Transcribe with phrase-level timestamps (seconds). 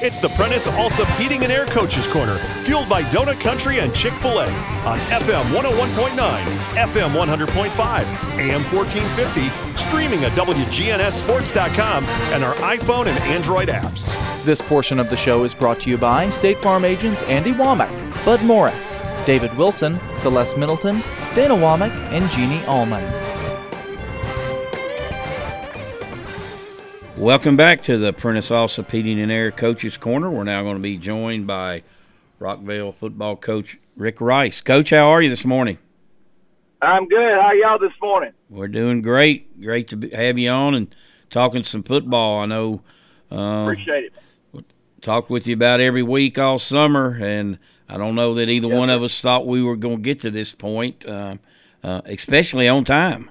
[0.00, 4.12] It's the Prentice Allsup Heating and Air Coaches Corner, fueled by Donut Country and Chick
[4.16, 4.46] oh fil A
[4.86, 13.68] on FM 101.9, FM 100.5, AM 1450, streaming at WGNSSports.com and our iPhone and Android
[13.68, 14.14] apps.
[14.44, 18.24] This portion of the show is brought to you by State Farm agents Andy Womack,
[18.24, 21.02] Bud Morris, David Wilson, Celeste Middleton,
[21.34, 23.21] Dana Womack, and Jeannie Allman.
[27.18, 30.30] Welcome back to the Prentice Allsup Heating and Air Coaches Corner.
[30.30, 31.82] We're now going to be joined by
[32.40, 34.62] Rockvale football coach Rick Rice.
[34.62, 35.76] Coach, how are you this morning?
[36.80, 37.38] I'm good.
[37.38, 38.32] How y'all this morning?
[38.48, 39.60] We're doing great.
[39.60, 40.94] Great to have you on and
[41.28, 42.40] talking some football.
[42.40, 42.82] I know.
[43.30, 44.12] Uh, Appreciate
[44.54, 44.64] it.
[45.02, 47.58] Talked with you about every week all summer, and
[47.90, 50.30] I don't know that either one of us thought we were going to get to
[50.30, 51.36] this point, uh,
[51.84, 53.30] uh, especially on time.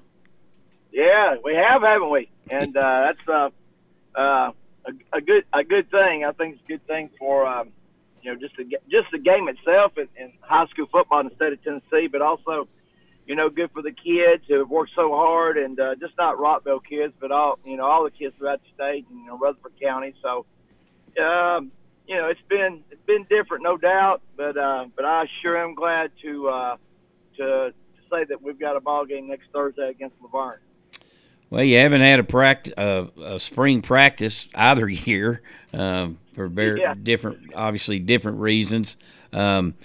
[0.91, 2.29] Yeah, we have, haven't we?
[2.49, 3.51] And uh, that's
[4.15, 4.51] uh,
[4.85, 6.25] a, a, good a good thing.
[6.25, 7.69] I think it's a good thing for um,
[8.21, 11.35] you know just the just the game itself in, in high school football in the
[11.35, 12.67] state of Tennessee, but also
[13.25, 16.37] you know good for the kids who have worked so hard and uh, just not
[16.37, 19.37] Rockvale kids, but all you know all the kids throughout the state and you know
[19.37, 20.13] Rutherford County.
[20.21, 20.45] So
[21.23, 21.71] um,
[22.07, 25.75] you know it's been it's been different, no doubt, but uh, but I sure am
[25.75, 26.77] glad to uh,
[27.37, 27.73] to to
[28.11, 30.59] say that we've got a ball game next Thursday against La Vergne.
[31.51, 35.41] Well, you haven't had a practice, uh, a spring practice either year
[35.73, 36.95] um, for very yeah.
[36.95, 38.95] different, obviously different reasons.
[39.33, 39.75] Um,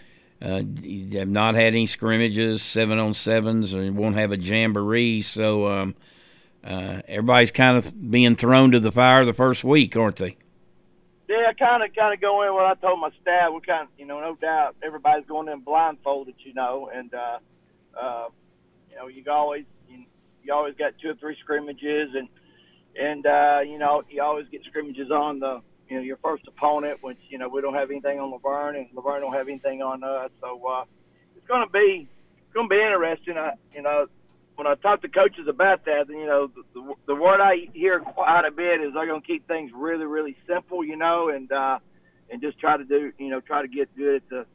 [0.41, 5.23] uh, you have not had any scrimmages, seven on sevens, and won't have a jamboree.
[5.23, 5.97] So um,
[6.63, 10.37] uh, everybody's kind of being thrown to the fire the first week, aren't they?
[11.29, 12.55] Yeah, kind of, kind of going.
[12.55, 15.61] What I told my staff, we kind of, you know, no doubt, everybody's going in
[15.61, 17.39] blindfolded, you know, and uh,
[18.01, 18.29] uh,
[18.89, 19.65] you know, you always
[20.47, 22.29] you always got two or three scrimmages, and
[22.99, 27.03] and uh, you know you always get scrimmages on the you know your first opponent,
[27.03, 29.49] which you know we don't have anything on La Vergne, and La Vergne don't have
[29.49, 30.31] anything on us.
[30.41, 30.85] So uh,
[31.37, 32.09] it's going to be
[32.39, 33.37] it's going to be interesting.
[33.37, 34.07] I, you know,
[34.57, 38.01] when I talk to coaches about that, you know, the, the, the word I hear
[38.01, 41.51] quite a bit is they're going to keep things really, really simple, you know, and
[41.53, 41.79] uh,
[42.31, 44.47] and just try to do, you know, try to get good at the,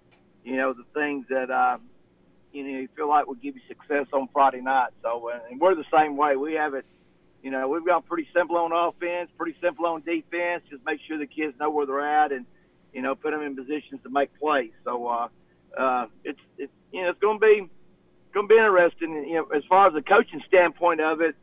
[0.44, 1.78] you know, the things that uh,
[2.54, 4.90] you know, feel like will give you success on Friday night.
[5.02, 6.36] So, uh, and we're the same way.
[6.36, 6.86] We have it,
[7.44, 10.64] you know, we've got pretty simple on offense, pretty simple on defense.
[10.70, 12.46] Just make sure the kids know where they're at and,
[12.94, 14.72] you know, put them in positions to make plays.
[14.84, 15.28] So, uh,
[15.78, 17.70] uh, it's, it's, you know, it's going to be,
[18.34, 19.14] going to be interesting.
[19.28, 21.36] You know, as far as the coaching standpoint of it,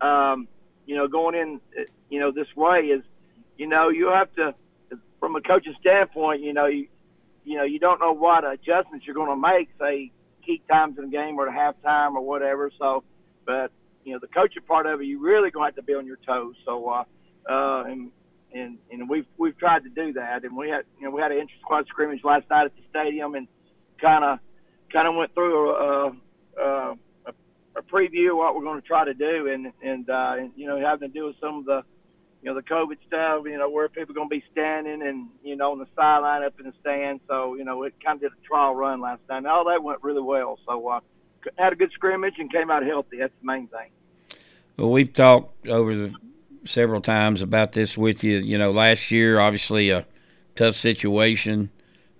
[0.00, 0.48] um,
[0.86, 1.60] you know, going in,
[2.10, 3.02] you know, this way is,
[3.56, 4.54] you know, you have to,
[5.18, 6.88] from a coaching standpoint, you know, you,
[7.44, 10.10] you know, you don't know what adjustments you're going to make, say,
[10.44, 12.70] key times in the game or at halftime or whatever.
[12.78, 13.04] So,
[13.46, 13.70] but
[14.04, 16.18] you know, the coaching part of it, you really to have to be on your
[16.26, 16.54] toes.
[16.64, 17.04] So, uh,
[17.48, 18.10] uh, and
[18.54, 21.32] and and we've we've tried to do that, and we had you know we had
[21.32, 23.48] an inter squad scrimmage last night at the stadium, and
[24.00, 24.38] kind of
[24.92, 26.12] kind of went through a,
[26.60, 26.96] a,
[27.76, 30.66] a preview of what we're going to try to do, and and, uh, and you
[30.66, 31.82] know having to do with some of the
[32.44, 35.56] you know, the COVID stuff, you know, where people going to be standing and, you
[35.56, 37.22] know, on the sideline up in the stands.
[37.26, 39.38] So, you know, it kind of did a trial run last night.
[39.38, 40.58] And all that went really well.
[40.66, 41.00] So, uh,
[41.56, 43.16] had a good scrimmage and came out healthy.
[43.16, 43.88] That's the main thing.
[44.76, 46.14] Well, we've talked over the
[46.66, 48.36] several times about this with you.
[48.40, 50.04] You know, last year, obviously a
[50.54, 51.70] tough situation.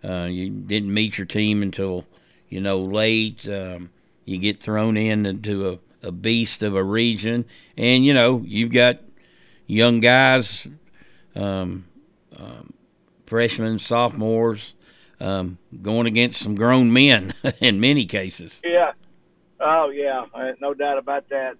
[0.03, 2.07] Uh, you didn't meet your team until,
[2.49, 3.47] you know, late.
[3.47, 3.91] Um,
[4.25, 7.45] you get thrown in into a, a beast of a region.
[7.77, 9.01] And, you know, you've got–
[9.67, 10.67] young guys,
[11.35, 11.85] um,
[12.37, 12.73] um,
[13.27, 14.75] freshmen, sophomores,
[15.21, 18.61] um, going against some grown men in many cases.
[18.65, 18.93] Yeah.
[19.61, 20.27] Oh yeah,
[20.61, 21.57] no doubt about that.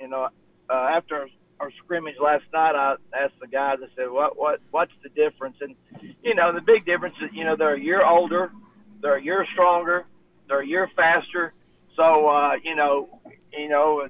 [0.00, 0.28] You know,
[0.68, 1.28] uh, after
[1.60, 3.78] our scrimmage last night, I asked the guys.
[3.82, 5.74] I said, "What, what, what's the difference?" And
[6.22, 8.52] you know, the big difference is, you know, they're a year older,
[9.00, 10.06] they're a year stronger,
[10.48, 11.54] they're a year faster.
[11.96, 13.20] So, uh, you know,
[13.52, 14.08] you know,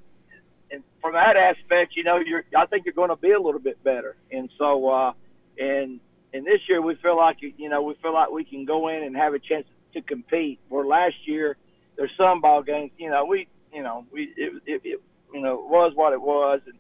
[0.71, 3.61] and from that aspect, you know, you're I think you're going to be a little
[3.61, 4.17] bit better.
[4.31, 5.13] And so, uh,
[5.59, 6.01] and
[6.33, 9.03] and this year we feel like you know we feel like we can go in
[9.03, 10.61] and have a chance to compete.
[10.69, 11.57] Where last year
[11.97, 15.01] there's some ball games, you know, we you know we it, it, it
[15.33, 16.79] you know was what it was, and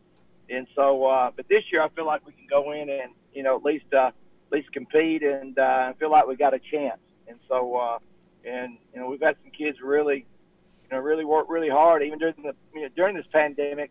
[0.50, 3.42] and so uh, but this year I feel like we can go in and you
[3.42, 7.00] know at least uh, at least compete and uh, feel like we got a chance.
[7.26, 7.98] And so uh,
[8.44, 10.26] and you know we've had some kids really
[10.90, 13.90] you know, really worked really hard, even during the you know, during this pandemic.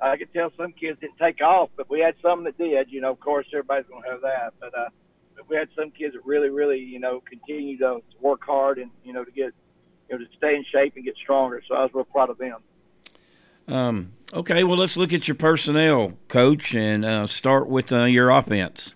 [0.00, 2.90] I could tell some kids didn't take off, but we had some that did.
[2.90, 4.88] You know, of course, everybody's going to have that, but uh,
[5.36, 8.78] but we had some kids that really, really, you know, continue to, to work hard
[8.78, 9.52] and you know to get
[10.08, 11.62] you know to stay in shape and get stronger.
[11.66, 12.58] So I was real proud of them.
[13.66, 18.30] Um, okay, well, let's look at your personnel, coach, and uh, start with uh, your
[18.30, 18.94] offense.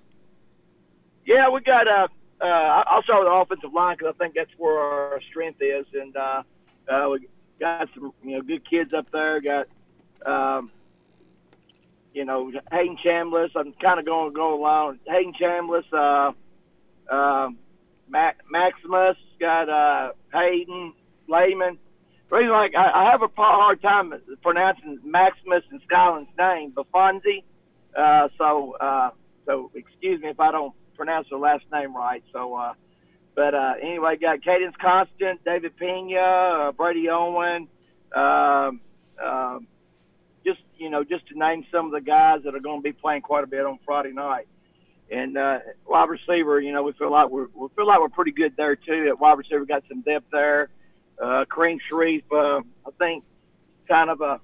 [1.27, 1.87] Yeah, we got.
[1.87, 2.09] Uh,
[2.41, 5.87] uh, I'll start with the offensive line because I think that's where our strength is,
[5.93, 6.43] and uh,
[6.89, 7.29] uh, we
[7.63, 9.41] got some you know good kids up there.
[9.41, 9.69] Got
[10.27, 10.71] um,
[12.13, 13.51] you know Hayden Chambliss.
[13.55, 14.99] I'm kind of going to go along.
[15.07, 16.33] Hayden Chambliss, uh,
[17.13, 17.51] uh,
[18.09, 20.93] Mac- Maximus got uh, Hayden.
[21.29, 21.77] The
[22.31, 24.13] reason like I, I have a hard time
[24.43, 27.45] pronouncing Maximus and Skyland's name, Bafonzi.
[27.97, 29.11] Uh, so uh,
[29.47, 32.23] so excuse me if I don't pronounce her last name right.
[32.33, 32.75] So, uh,
[33.35, 37.69] but uh, anyway, got Cadence Constant, David Pena, uh, Brady Owen,
[38.15, 38.81] um,
[39.23, 39.59] uh,
[40.45, 42.93] just you know, just to name some of the guys that are going to be
[42.93, 44.49] playing quite a bit on Friday night.
[45.11, 48.33] And uh, wide receiver, you know, we feel like we're we feel like we're pretty
[48.33, 49.07] good there too.
[49.09, 50.69] At wide receiver, got some depth there.
[51.21, 53.25] Uh, Kareem Sharif, uh, I think,
[53.89, 54.41] kind of a,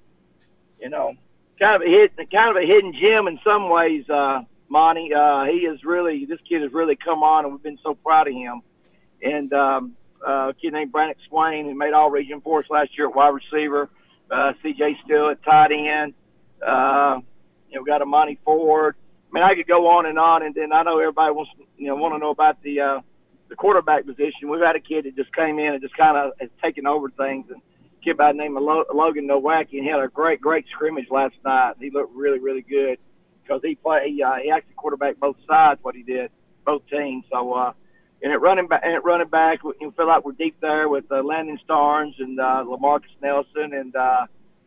[0.80, 1.14] you know,
[1.58, 4.08] kind of a hit, kind of a hidden gem in some ways.
[4.08, 5.12] Uh, Monty.
[5.14, 8.28] Uh, he is really this kid has really come on, and we've been so proud
[8.28, 8.62] of him.
[9.22, 12.96] And um, uh, a kid named Brandon Swain, who made all region for us last
[12.96, 13.88] year at wide receiver.
[14.30, 16.14] Uh, CJ Still at tight end.
[16.64, 17.20] Uh,
[17.70, 18.94] you know, got a Monty Ford.
[19.30, 21.86] I mean, I could go on and on, and then I know everybody wants you
[21.86, 23.00] know want to know about the uh,
[23.48, 24.48] the quarterback position.
[24.48, 27.10] We've had a kid that just came in and just kind of has taken over
[27.10, 30.40] things, and a kid by the name of Logan Nowacki, and he had a great
[30.40, 31.74] great scrimmage last night.
[31.78, 32.98] He looked really really good
[33.42, 36.30] because he play he, uh, he actually quarterback both sides what he did
[36.64, 37.24] both teams.
[37.30, 37.72] So uh,
[38.22, 41.22] and at running back at running back, we feel like we're deep there with uh,
[41.22, 44.26] Landon Starnes and uh, Lamarcus Nelson and uh,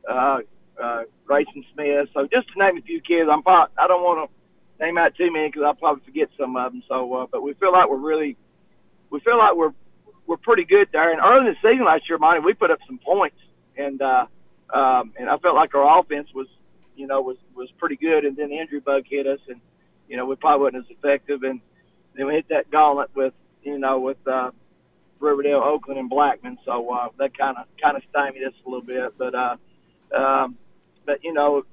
[0.10, 0.40] uh,
[0.82, 2.10] uh, Grayson Smith.
[2.14, 5.16] So just to name a few kids, I'm probably, I don't want to name out
[5.16, 6.84] too many because I'll probably forget some of them.
[6.88, 8.38] So, uh, but we feel like we're really
[9.10, 9.74] we feel like we're
[10.28, 11.12] we're pretty good there.
[11.12, 13.38] And early in the season last year, Monty, we put up some points,
[13.76, 14.26] and uh,
[14.74, 16.48] um, and I felt like our offense was
[16.96, 18.26] you know, was was pretty good.
[18.26, 19.60] And then the injury bug hit us, and
[20.08, 21.44] you know, we probably wasn't as effective.
[21.44, 21.62] And
[22.16, 23.34] then we hit that gauntlet with
[23.64, 24.52] you know with uh,
[25.20, 26.58] Riverdale, Oakland, and Blackman.
[26.66, 29.18] So uh, that kind of kind of stymied us a little bit.
[29.18, 29.58] But uh,
[30.16, 30.58] um,
[31.06, 31.66] but you know,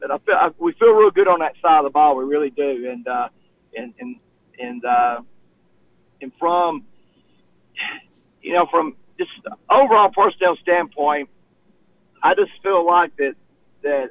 [0.00, 2.16] but I feel I, we feel real good on that side of the ball.
[2.16, 2.90] We really do.
[2.90, 3.28] And uh,
[3.76, 4.16] and and
[4.58, 5.20] and uh,
[6.20, 6.84] and from
[8.42, 9.30] you know from just
[9.70, 11.28] overall personnel standpoint,
[12.22, 13.34] I just feel like that
[13.82, 14.10] that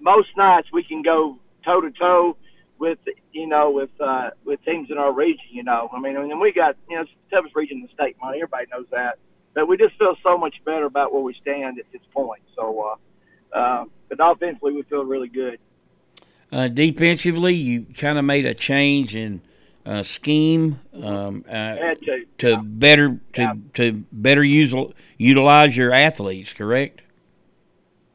[0.00, 2.36] most nights we can go toe to toe
[2.82, 2.98] with
[3.32, 5.46] you know with uh, with teams in our region.
[5.50, 7.92] You know, I mean, and we got you know it's the toughest region in the
[7.94, 8.16] state.
[8.20, 9.18] Money, everybody knows that.
[9.54, 12.42] But we just feel so much better about where we stand at this point.
[12.56, 12.96] So,
[13.54, 15.60] uh, uh, but offensively, we feel really good.
[16.50, 19.42] Uh, defensively, you kind of made a change in
[19.86, 22.60] uh, scheme um, uh, to, to yeah.
[22.62, 23.54] better to yeah.
[23.74, 24.74] to better use,
[25.18, 26.52] utilize your athletes.
[26.52, 27.00] Correct?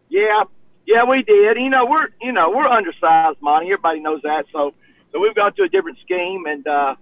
[0.10, 0.44] Yeah,
[0.88, 1.58] yeah, we did.
[1.58, 3.68] You know, we're you know we're undersized, Monty.
[3.68, 4.48] Everybody knows that.
[4.54, 4.74] So
[5.12, 6.96] so we've gone to a different scheme, and uh,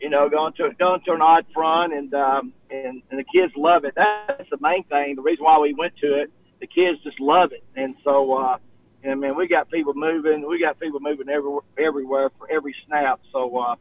[0.00, 3.52] you know, going to going to an odd front, and um, and and the kids
[3.56, 3.94] love it.
[3.96, 5.16] That's the main thing.
[5.16, 8.34] The reason why we went to it, the kids just love it, and so.
[8.34, 8.58] uh
[9.02, 10.46] and man, we got people moving.
[10.46, 13.20] We got people moving everywhere, everywhere for every snap.
[13.32, 13.76] So, uh,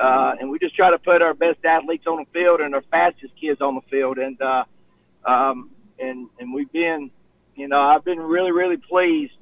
[0.00, 2.82] uh, and we just try to put our best athletes on the field and our
[2.90, 4.18] fastest kids on the field.
[4.18, 4.64] And uh,
[5.24, 5.70] um,
[6.00, 7.10] and and we've been
[7.56, 9.34] you know, I've been really, really pleased,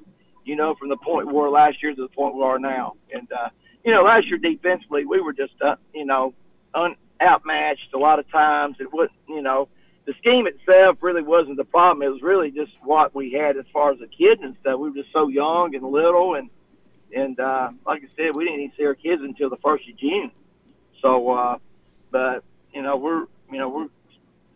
[0.45, 2.95] you know, from the point we were last year to the point we are now.
[3.13, 3.49] And, uh,
[3.83, 6.33] you know, last year defensively, we were just, uh, you know,
[6.73, 8.77] un- outmatched a lot of times.
[8.79, 9.67] It wasn't, you know,
[10.05, 12.05] the scheme itself really wasn't the problem.
[12.05, 14.79] It was really just what we had as far as the kids and stuff.
[14.79, 16.49] We were just so young and little, and
[17.15, 19.95] and uh, like I said, we didn't even see our kids until the first of
[19.97, 20.31] June.
[21.01, 21.57] So, uh,
[22.11, 23.87] but you know, we're you know we're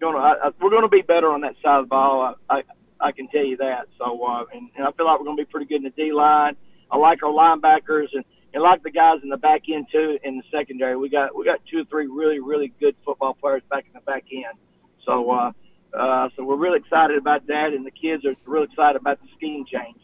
[0.02, 2.36] gonna we're gonna be better on that side of the ball.
[2.50, 2.64] I, I
[3.00, 3.88] I can tell you that.
[3.98, 5.90] So, uh, and, and I feel like we're going to be pretty good in the
[5.90, 6.56] D line.
[6.90, 8.24] I like our linebackers and,
[8.54, 10.18] and like the guys in the back end too.
[10.24, 13.62] In the secondary, we got we got two or three really really good football players
[13.70, 14.58] back in the back end.
[15.06, 15.52] So, uh,
[15.94, 19.28] uh, so we're really excited about that, and the kids are really excited about the
[19.36, 19.98] scheme change.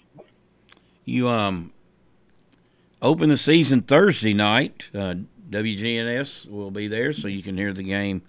[1.06, 1.72] You um
[3.02, 4.88] open the season Thursday night.
[4.94, 5.16] Uh,
[5.50, 8.24] WGNS will be there, so you can hear the game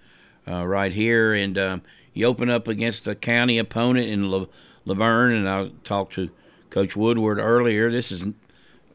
[0.48, 1.34] uh, right here.
[1.34, 1.82] And um,
[2.12, 4.46] you open up against a county opponent in La-
[4.84, 6.30] La Vergne, and I talked to
[6.70, 7.90] Coach Woodward earlier.
[7.90, 8.24] This is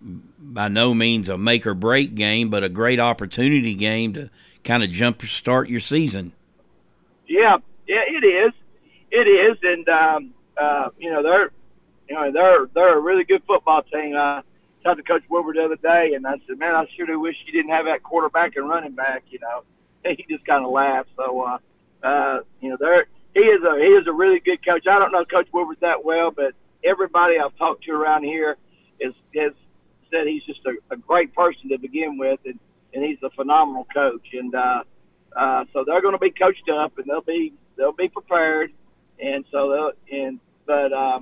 [0.01, 4.29] by no means a make or break game, but a great opportunity game to
[4.63, 6.31] kind of jump start your season.
[7.27, 8.53] Yeah, yeah, it is.
[9.11, 11.51] It is, and um, uh, you know they're,
[12.07, 14.15] you know they're they're a really good football team.
[14.15, 14.41] I
[14.83, 17.35] talked to Coach Woodward the other day, and I said, man, I sure do wish
[17.45, 19.23] you didn't have that quarterback and running back.
[19.29, 19.63] You know,
[20.05, 21.09] he just kind of laughed.
[21.15, 21.57] So uh,
[22.05, 24.87] uh, you know, there he is a he is a really good coach.
[24.87, 26.53] I don't know Coach Woodward that well, but
[26.83, 28.57] everybody I've talked to around here
[28.99, 29.53] is has
[30.11, 32.59] said he's just a, a great person to begin with, and
[32.93, 34.27] and he's a phenomenal coach.
[34.33, 34.83] And uh,
[35.35, 38.71] uh, so they're going to be coached up, and they'll be they'll be prepared.
[39.19, 40.93] And so they'll and but.
[40.93, 41.21] Uh,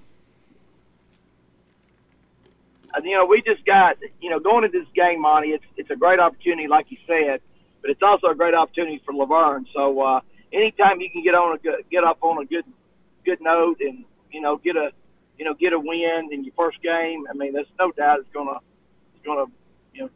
[3.04, 5.96] you know, we just got, you know, going into this game, Monty, it's, it's a
[5.96, 7.42] great opportunity, like you said,
[7.88, 9.66] but it's also a great opportunity for La Vergne.
[9.74, 10.20] So, uh,
[10.52, 12.66] anytime you can get on a good, get up on a good,
[13.24, 14.92] good note and, you know, get a,
[15.40, 17.26] you know, get a win in your first game.
[17.30, 18.60] I mean, there's no doubt it's to,
[19.16, 19.46] it's to,
[19.94, 20.10] you know,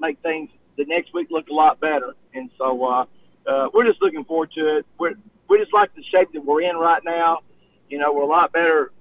[0.00, 2.14] make things the next week look a lot better.
[2.34, 3.04] And so, uh,
[3.48, 4.86] uh, we're just looking forward to it.
[4.96, 5.14] We're,
[5.48, 7.40] we just like the shape that we're in right now.
[7.90, 8.92] You know, we're a lot better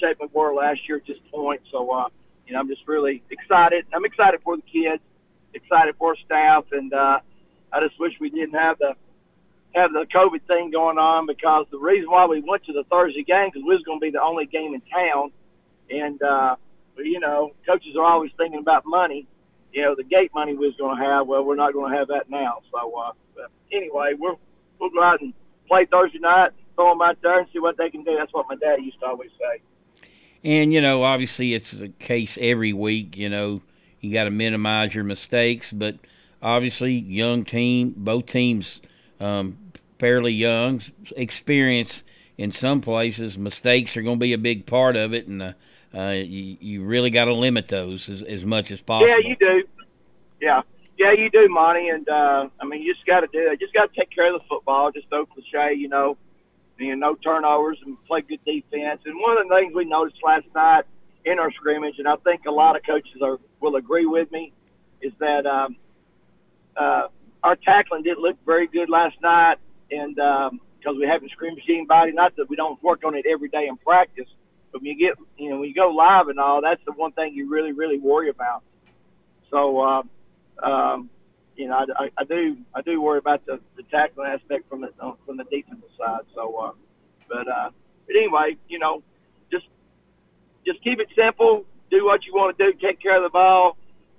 [0.00, 1.60] shape than we were last year at this point.
[1.70, 2.08] So, uh,
[2.46, 3.84] you know, I'm just really excited.
[3.92, 5.02] I'm excited for the kids,
[5.52, 7.20] excited for our staff, and uh,
[7.72, 8.94] I just wish we didn't have the
[9.74, 13.22] have the COVID thing going on because the reason why we went to the Thursday
[13.22, 15.32] game because we was going to be the only game in town,
[15.90, 16.56] and uh,
[16.98, 19.26] you know, coaches are always thinking about money.
[19.72, 21.26] You know, the gate money we was going to have.
[21.26, 22.60] Well, we're not going to have that now.
[22.70, 24.34] So, uh, but anyway, we're
[24.78, 25.32] we'll go out and
[25.66, 28.16] play Thursday night, throw them out there, and see what they can do.
[28.16, 29.62] That's what my dad used to always say.
[30.44, 33.16] And, you know, obviously it's the case every week.
[33.16, 33.62] You know,
[34.00, 35.96] you got to minimize your mistakes, but
[36.42, 38.80] obviously, young team, both teams
[39.20, 39.56] um,
[39.98, 40.82] fairly young,
[41.16, 42.02] experience
[42.36, 43.38] in some places.
[43.38, 45.52] Mistakes are going to be a big part of it, and uh,
[45.94, 49.08] uh, you, you really got to limit those as, as much as possible.
[49.08, 49.64] Yeah, you do.
[50.40, 50.62] Yeah.
[50.98, 51.88] Yeah, you do, Monty.
[51.88, 53.58] And, uh, I mean, you just got to do it.
[53.60, 54.92] Just got to take care of the football.
[54.92, 56.16] Just no cliche, you know
[56.82, 59.00] you know, no turnovers and play good defense.
[59.04, 60.84] And one of the things we noticed last night
[61.24, 64.52] in our scrimmage, and I think a lot of coaches are will agree with me,
[65.00, 65.76] is that um,
[66.76, 67.08] uh,
[67.42, 69.58] our tackling didn't look very good last night,
[69.90, 70.50] and because
[70.92, 72.12] um, we haven't scrimmaged anybody.
[72.12, 74.28] Not that we don't work on it every day in practice,
[74.70, 77.12] but when you get, you know, when you go live and all, that's the one
[77.12, 78.62] thing you really, really worry about.
[79.50, 80.02] So, uh,
[80.62, 81.10] um,
[81.56, 84.92] you know, I, I, do I do worry about the, the tackling aspect from the
[85.26, 86.20] from the defensive side.
[86.34, 86.72] So, uh,
[87.28, 87.70] but uh,
[88.06, 89.02] but anyway, you know,
[89.50, 89.66] just
[90.66, 91.66] just keep it simple.
[91.90, 92.78] Do what you want to do.
[92.78, 93.76] Take care of the ball,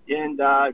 [0.07, 0.71] and uh,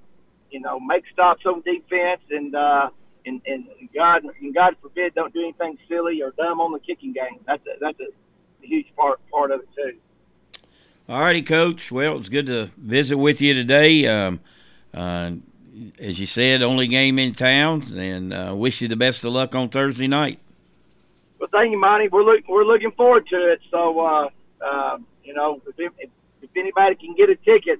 [0.51, 2.89] you know, make stops on defense, and uh,
[3.25, 7.13] and and God and God forbid, don't do anything silly or dumb on the kicking
[7.13, 7.39] game.
[7.45, 9.97] That's a, that's a huge part part of it too.
[11.07, 11.91] All righty, Coach.
[11.91, 14.05] Well, it's good to visit with you today.
[14.05, 14.41] Um,
[14.93, 15.31] uh,
[15.99, 19.55] as you said, only game in town, and uh, wish you the best of luck
[19.55, 20.39] on Thursday night.
[21.39, 22.09] Well, thank you, Monty.
[22.09, 23.61] We're look, we're looking forward to it.
[23.71, 24.29] So, uh,
[24.63, 26.09] uh, you know, if, if,
[26.41, 27.79] if, anybody can get a ticket,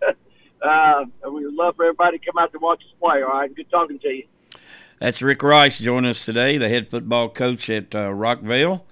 [0.66, 3.22] uh, we would love for everybody to come out to watch us play.
[3.22, 4.24] All right, good talking to you.
[5.00, 8.82] That's Rick Rice joining us today, the head football coach at uh, Rockvale,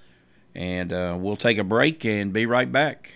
[0.54, 3.14] and uh, we'll take a break and be right back.